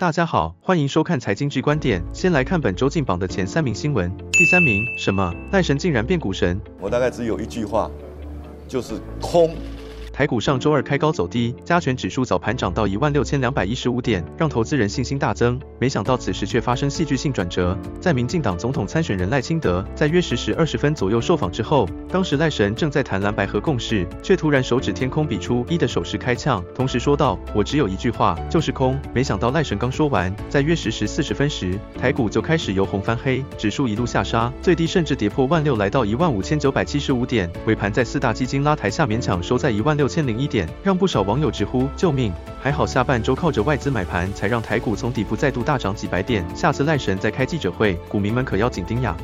[0.00, 2.02] 大家好，欢迎收看财经剧观点。
[2.14, 4.10] 先来看本周进榜的前三名新闻。
[4.32, 5.30] 第三名，什么？
[5.52, 6.58] 赖神竟然变股神？
[6.80, 7.90] 我大概只有一句话，
[8.66, 9.54] 就是空。
[10.20, 15.58] 台股上周二开高走低，加权指数早盘涨到一万六千两百一十五点，让投资人信心大增。
[15.78, 42.32] 没想到此时却发生戏剧性转折，在民进党总统参选人赖清德在约十时二十分左右受访之后，当时赖神正在谈蓝白合共识，却突然手指天空比出一的手势开呛，同时说道：“我只有一句话，就是空。”没想到赖神刚说完，在约十时四十分时，台股就开始由红翻黑，指数一路下杀，最低甚至跌破万六，来到一万五千九百七十五点，尾盘在四大基金拉抬下勉强收在一万六千零一点，让不少网友直呼救命。
[42.60, 46.44] 还好下半周靠着外资买盘，才让台股从底部再度大涨几百点。
[46.54, 49.16] 下次赖神再开记者会，股民们可要紧盯呀。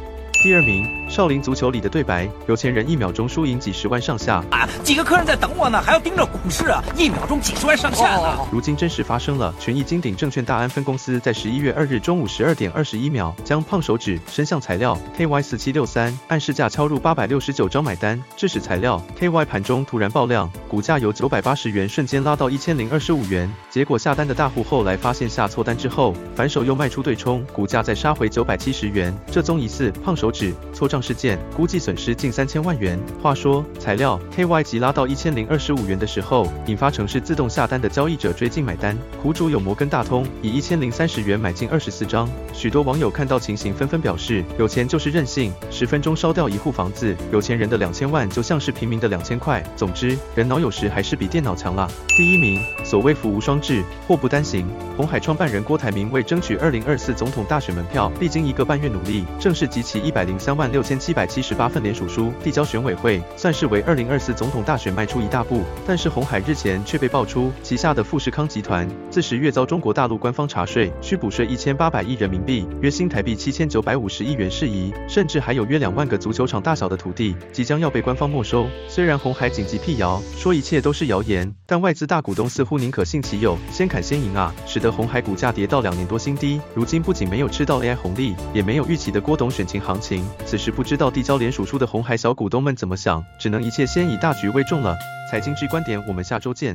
[0.43, 4.69] 第二名，少林足球里的对白，有钱人一秒钟输赢几十万上下啊！
[4.85, 8.37] 几个客人在等我呢，还要盯着股市啊，一秒钟几十万上下呢。
[8.39, 23.51] 哦、如今真实发生了，权益金鼎证券大安分公司在十一月二日中午十二点二十一秒，将胖手指伸向材料 KY 四七六三按市价敲入八百六十九张买单，致使材料 KY 盘中突然爆量，股价由九百八十元瞬间拉到一千零二十五元。
[23.71, 29.13] 结果下单的大户后来发现下错单之后，反手又卖出对冲，股价再杀回九百七十元。
[29.31, 32.99] 这宗疑似胖手手指错账事件，估计损失近三千万元。
[33.23, 38.99] 话说，材料 KY 急拉到一千零二十五元的时候，引发城市自动下单的交易者追进买单。
[39.23, 42.29] 苦主有摩根大通，以一千零三十元买进二十四张。
[42.53, 47.15] 许多网友看到情形，纷纷表示：有钱就是任性，十分钟烧掉一户房子。
[47.31, 49.63] 有钱人的两千万就像是平民的两千块。
[49.77, 51.89] 总之，人脑有时还是比电脑强啦。
[52.09, 54.67] 第一名，所谓福无双至，祸不单行。
[54.97, 60.97] 红海创办人郭台铭为争取二零二四总统大选门票，历经一个半月努力，正式集齐一百零三万六千。
[60.99, 65.63] 七百七十八份联署书递交选委会，算是为二零二四总统大选迈出一大步。
[65.87, 78.67] 但是红海日前却被爆出旗下的富士康集团自十月遭中国大陆官方查税，需补税一千八百亿人民币，约新台币七千九百五十亿元事宜，甚至还有约两万个足球场大小的土地即将要被官方没收。
[78.89, 86.59] 虽然红海紧急辟谣，说一切都是谣言，但外资大股东似乎宁可信其有，先砍先赢啊，使得红海股价跌到两年多新低。
[86.75, 90.06] 如今不仅没有吃到 AI 红利，也没有预期的郭董选情行情。
[90.47, 94.97] 此时不知道递交联署书的红海小股东们怎么想，只能一切先以大局为重了。
[95.31, 96.75] 财经之观点，我们下周见。